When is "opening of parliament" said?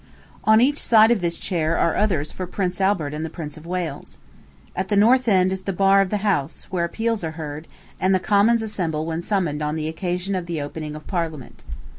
10.59-11.63